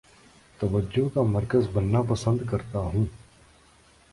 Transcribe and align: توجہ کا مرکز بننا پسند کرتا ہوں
توجہ 0.59 1.07
کا 1.13 1.21
مرکز 1.27 1.67
بننا 1.73 2.01
پسند 2.09 2.49
کرتا 2.49 2.79
ہوں 2.85 3.05